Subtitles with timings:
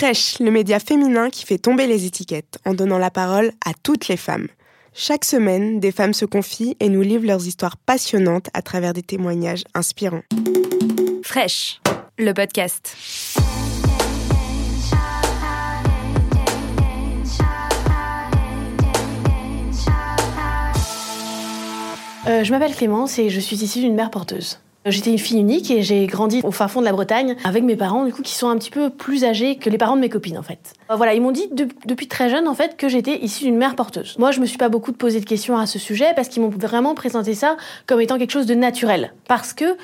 [0.00, 4.06] Fresh, le média féminin qui fait tomber les étiquettes en donnant la parole à toutes
[4.06, 4.46] les femmes.
[4.94, 9.02] Chaque semaine, des femmes se confient et nous livrent leurs histoires passionnantes à travers des
[9.02, 10.22] témoignages inspirants.
[11.24, 11.80] Fresh,
[12.16, 12.96] le podcast.
[22.28, 24.60] Euh, je m'appelle Clémence et je suis issue d'une mère porteuse.
[24.90, 27.76] J'étais une fille unique et j'ai grandi au fin fond de la Bretagne avec mes
[27.76, 30.08] parents du coup qui sont un petit peu plus âgés que les parents de mes
[30.08, 30.74] copines en fait.
[30.90, 33.76] Euh, voilà, ils m'ont dit depuis très jeune en fait que j'étais issue d'une mère
[33.76, 34.16] porteuse.
[34.18, 36.48] Moi, je me suis pas beaucoup posé de questions à ce sujet parce qu'ils m'ont
[36.48, 37.56] vraiment présenté ça
[37.86, 39.76] comme étant quelque chose de naturel parce que euh,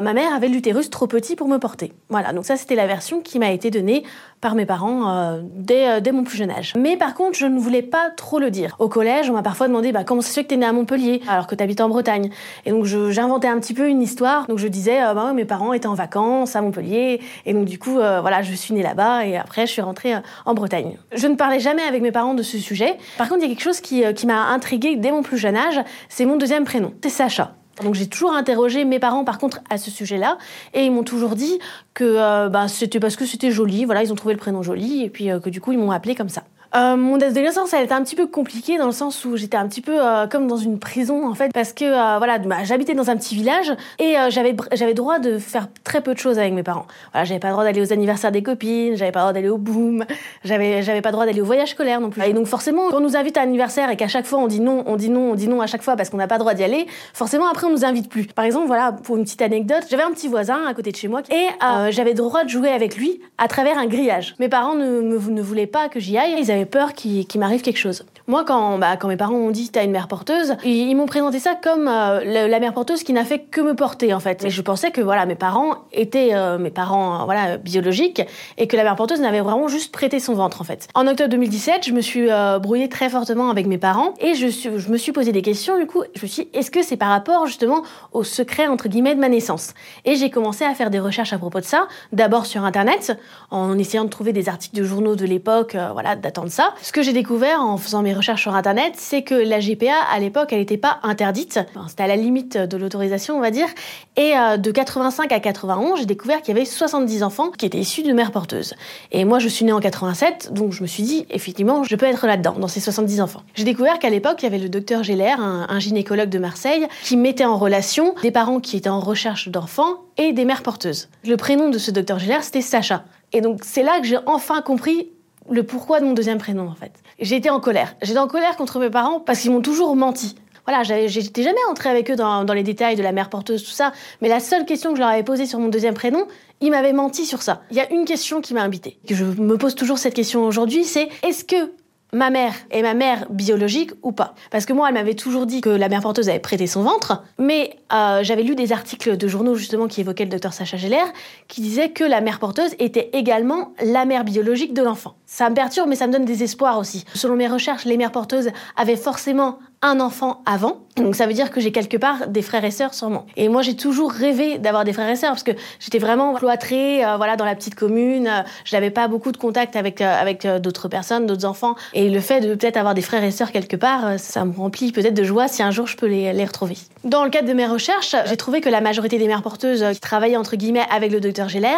[0.00, 1.92] ma mère avait l'utérus trop petit pour me porter.
[2.08, 4.02] Voilà, donc ça c'était la version qui m'a été donnée
[4.40, 6.74] par mes parents euh, dès, dès, mon plus jeune âge.
[6.76, 8.74] Mais par contre, je ne voulais pas trop le dire.
[8.80, 10.66] Au collège, on m'a parfois demandé bah, comment ça se fait que tu es née
[10.66, 12.30] à Montpellier alors que tu habites en Bretagne?
[12.66, 14.48] Et donc j'inventais un petit peu une histoire.
[14.48, 17.94] Donc je disais bah, mes parents étaient en vacances à Montpellier et donc du coup
[17.94, 20.14] voilà, je suis née là-bas et après je suis rentrée
[20.44, 20.96] en Bretagne.
[21.14, 22.98] Je ne parlais jamais avec mes parents de ce sujet.
[23.18, 25.56] Par contre, il y a quelque chose qui, qui m'a intriguée dès mon plus jeune
[25.56, 27.54] âge, c'est mon deuxième prénom, c'est Sacha.
[27.82, 30.36] Donc j'ai toujours interrogé mes parents par contre à ce sujet-là
[30.74, 31.58] et ils m'ont toujours dit
[31.94, 35.02] que euh, bah, c'était parce que c'était joli, voilà, ils ont trouvé le prénom joli
[35.02, 36.44] et puis euh, que du coup ils m'ont appelé comme ça.
[36.74, 39.68] Euh, mon adolescence, elle était un petit peu compliquée dans le sens où j'étais un
[39.68, 42.94] petit peu euh, comme dans une prison en fait, parce que euh, voilà, bah, j'habitais
[42.94, 46.38] dans un petit village et euh, j'avais j'avais droit de faire très peu de choses
[46.38, 46.86] avec mes parents.
[47.12, 49.50] Voilà, j'avais pas le droit d'aller aux anniversaires des copines, j'avais pas le droit d'aller
[49.50, 50.04] au boom,
[50.44, 52.22] j'avais j'avais pas le droit d'aller au voyage scolaire non plus.
[52.22, 54.46] Et donc forcément, quand on nous invite à un anniversaire et qu'à chaque fois on
[54.46, 56.36] dit non, on dit non, on dit non à chaque fois parce qu'on n'a pas
[56.36, 58.24] le droit d'y aller, forcément après on nous invite plus.
[58.24, 61.08] Par exemple, voilà, pour une petite anecdote, j'avais un petit voisin à côté de chez
[61.08, 61.48] moi et
[61.90, 64.34] j'avais droit de jouer avec lui à travers un grillage.
[64.38, 66.32] Mes parents ne, me, ne voulaient pas que j'y aille,
[66.66, 68.04] peur qu'il m'arrive quelque chose.
[68.28, 71.40] Moi, quand, bah, quand mes parents m'ont dit t'as une mère porteuse, ils, m'ont présenté
[71.40, 74.42] ça comme euh, la, mère porteuse qui n'a fait que me porter en fait.
[74.44, 78.22] Mais je pensais que mes parents étaient euh, mes parents euh, biologiques
[78.58, 80.88] et que la mère porteuse n'avait vraiment juste prêté son ventre en fait.
[80.94, 82.28] En octobre 2017, je me suis
[82.60, 85.78] brouillée très fortement avec mes parents et je me suis posé des questions.
[85.78, 87.82] Du coup, je me suis dit est-ce que c'est par rapport justement
[88.12, 89.74] au secret entre guillemets de ma naissance?
[90.04, 91.88] Et j'ai commencé à faire des recherches à propos de ça.
[92.12, 93.18] D'abord sur internet
[93.50, 96.74] en essayant de trouver des articles de journaux de l'époque, voilà datant de ça.
[96.82, 100.18] Ce que j'ai découvert en faisant mes recherches sur internet, c'est que la GPA à
[100.18, 101.60] l'époque, elle n'était pas interdite.
[101.88, 103.68] C'était à la limite de l'autorisation, on va dire.
[104.16, 107.78] Et euh, de 85 à 91, j'ai découvert qu'il y avait 70 enfants qui étaient
[107.78, 108.74] issus de mères porteuses.
[109.10, 112.06] Et moi, je suis née en 87, donc je me suis dit, effectivement, je peux
[112.06, 113.42] être là-dedans, dans ces 70 enfants.
[113.54, 116.86] J'ai découvert qu'à l'époque, il y avait le docteur Geller, un, un gynécologue de Marseille,
[117.02, 121.08] qui mettait en relation des parents qui étaient en recherche d'enfants et des mères porteuses.
[121.24, 123.04] Le prénom de ce docteur Geller, c'était Sacha.
[123.32, 125.10] Et donc c'est là que j'ai enfin compris
[125.50, 126.92] le pourquoi de mon deuxième prénom en fait.
[127.18, 127.94] J'ai été en colère.
[128.02, 130.36] J'étais en colère contre mes parents parce qu'ils m'ont toujours menti.
[130.66, 133.92] Voilà, j'étais jamais entrée avec eux dans, les détails de la mère porteuse, tout ça,
[134.20, 136.28] mais la seule question que je leur avais posée sur mon deuxième prénom,
[136.60, 137.62] ils m'avaient menti sur ça.
[137.72, 140.44] Il y a une question qui m'a invitée, que je me pose toujours cette question
[140.44, 141.72] aujourd'hui, c'est est-ce que
[142.14, 144.34] ma mère est ma mère biologique ou pas.
[144.50, 147.22] Parce que moi, elle m'avait toujours dit que la mère porteuse avait prêté son ventre,
[147.38, 151.04] mais euh, j'avais lu des articles de journaux justement qui évoquaient le docteur Sacha Geller,
[151.48, 155.14] qui disait que la mère porteuse était également la mère biologique de l'enfant.
[155.24, 157.04] Ça me perturbe, mais ça me donne des espoirs aussi.
[157.14, 160.78] Selon mes recherches, les mères porteuses avaient forcément un enfant avant.
[160.96, 163.26] Donc ça veut dire que j'ai quelque part des frères et sœurs sûrement.
[163.36, 167.04] Et moi j'ai toujours rêvé d'avoir des frères et sœurs parce que j'étais vraiment cloîtrée
[167.04, 170.20] euh, voilà dans la petite commune, euh, je n'avais pas beaucoup de contact avec euh,
[170.20, 173.50] avec d'autres personnes, d'autres enfants et le fait de peut-être avoir des frères et sœurs
[173.50, 176.44] quelque part, ça me remplit peut-être de joie si un jour je peux les, les
[176.44, 176.76] retrouver.
[177.04, 180.00] Dans le cadre de mes recherches, j'ai trouvé que la majorité des mères porteuses qui
[180.00, 181.68] travaillaient entre guillemets avec le docteur Geller,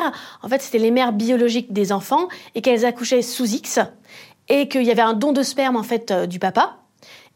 [0.42, 3.78] en fait c'était les mères biologiques des enfants et qu'elles accouchaient sous X
[4.48, 6.76] et qu'il y avait un don de sperme en fait du papa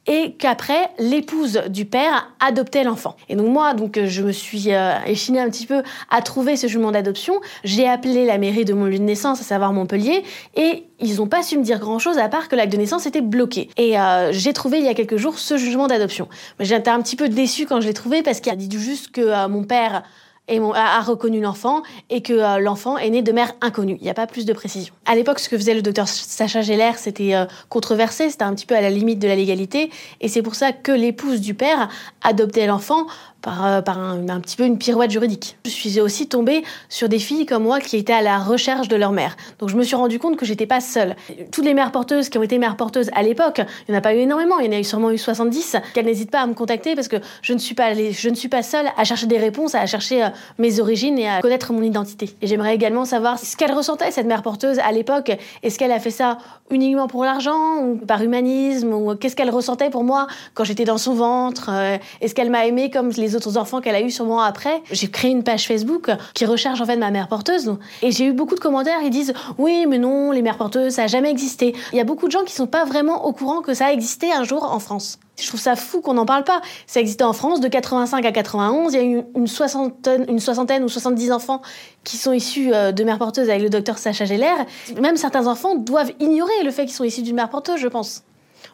[0.08, 3.14] et qu'après l'épouse du père adoptait l'enfant.
[3.28, 6.90] Et donc moi, donc je me suis euh, un petit peu à trouver ce jugement
[6.90, 7.34] d'adoption.
[7.62, 10.24] J'ai appelé la mairie de mon lieu de naissance, à savoir Montpellier,
[10.56, 13.06] et ils n'ont pas su me dire grand chose à part que l'acte de naissance
[13.06, 13.68] était bloqué.
[13.76, 16.28] Et euh, j'ai trouvé il y a quelques jours ce jugement d'adoption.
[16.58, 19.20] J'étais un petit peu déçue quand je l'ai trouvé parce qu'il a dit juste que
[19.20, 20.02] euh, mon père
[20.48, 23.96] et a, reconnu l'enfant et que euh, l'enfant est né de mère inconnue.
[24.00, 24.94] Il n'y a pas plus de précision.
[25.06, 28.66] À l'époque, ce que faisait le docteur Sacha Geller, c'était euh, controversé, c'était un petit
[28.66, 29.90] peu à la limite de la légalité,
[30.20, 31.88] et c'est pour ça que l'épouse du père
[32.22, 33.06] adoptait l'enfant
[33.42, 35.58] par, euh, par un, un, petit peu une pirouette juridique.
[35.64, 38.96] Je suis aussi tombée sur des filles comme moi qui étaient à la recherche de
[38.96, 39.36] leur mère.
[39.58, 41.14] Donc je me suis rendu compte que j'étais pas seule.
[41.52, 44.00] Toutes les mères porteuses qui ont été mères porteuses à l'époque, il n'y en a
[44.00, 46.54] pas eu énormément, il y en a sûrement eu 70, qu'elles n'hésitent pas à me
[46.54, 49.38] contacter parce que je ne suis pas je ne suis pas seule à chercher des
[49.38, 52.34] réponses, à chercher euh, mes origines et à connaître mon identité.
[52.42, 55.30] Et j'aimerais également savoir ce qu'elle ressentait cette mère porteuse à l'époque.
[55.62, 56.38] Est-ce qu'elle a fait ça
[56.70, 60.98] uniquement pour l'argent ou par humanisme ou qu'est-ce qu'elle ressentait pour moi quand j'étais dans
[60.98, 64.10] son ventre euh, Est-ce qu'elle m'a aimé comme les les autres enfants qu'elle a eu
[64.10, 64.82] sûrement après.
[64.90, 67.76] J'ai créé une page Facebook qui recherche en fait ma mère porteuse.
[68.02, 71.02] Et j'ai eu beaucoup de commentaires, ils disent oui, mais non, les mères porteuses, ça
[71.02, 71.74] n'a jamais existé.
[71.92, 73.92] Il y a beaucoup de gens qui sont pas vraiment au courant que ça a
[73.92, 75.18] existé un jour en France.
[75.40, 76.60] Je trouve ça fou qu'on n'en parle pas.
[76.86, 78.92] Ça existait en France de 85 à 91.
[78.92, 81.62] Il y a eu une soixantaine, une soixantaine ou 70 enfants
[82.02, 84.54] qui sont issus euh, de mères porteuses avec le docteur Sacha Geller.
[85.00, 88.24] Même certains enfants doivent ignorer le fait qu'ils sont issus d'une mère porteuse, je pense.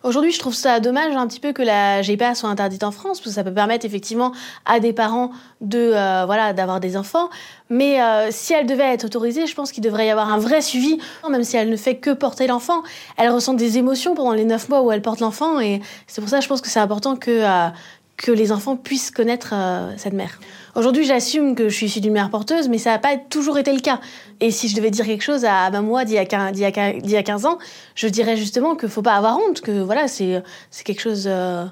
[0.05, 3.21] Aujourd'hui, je trouve ça dommage un petit peu que la GPA soit interdite en France,
[3.21, 4.33] parce que ça peut permettre effectivement
[4.67, 5.31] à des parents
[5.63, 7.31] de euh, voilà d'avoir des enfants.
[7.71, 10.61] Mais euh, si elle devait être autorisée, je pense qu'il devrait y avoir un vrai
[10.61, 10.99] suivi,
[11.31, 12.83] même si elle ne fait que porter l'enfant.
[13.17, 16.29] Elle ressent des émotions pendant les neuf mois où elle porte l'enfant, et c'est pour
[16.29, 17.69] ça, je pense que c'est important que euh,
[18.17, 19.55] que les enfants puissent connaître
[19.97, 20.41] cette mère.
[20.77, 23.73] Aujourd'hui, j'assume que je suis issue d'une mère porteuse, mais ça n'a pas toujours été
[23.73, 24.01] le cas.
[24.41, 27.59] Et si je devais dire quelque chose à ma moi d'il y, a 15 ans,
[27.95, 30.43] je dirais justement qu'il ne faut pas avoir honte, que voilà, c'est
[30.85, 31.65] quelque chose euh,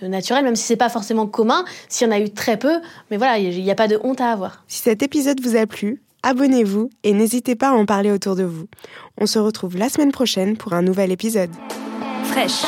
[0.00, 2.80] de naturel, même si c'est pas forcément commun, s'il y en a eu très peu,
[3.10, 4.64] mais voilà, il n'y a pas de honte à avoir.
[4.68, 8.44] Si cet épisode vous a plu, abonnez-vous et n'hésitez pas à en parler autour de
[8.44, 8.66] vous.
[9.18, 11.50] On se retrouve la semaine prochaine pour un nouvel épisode.
[12.24, 12.64] Fraîche